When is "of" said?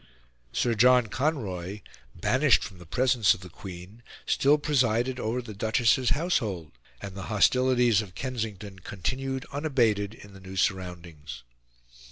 3.35-3.41, 8.01-8.15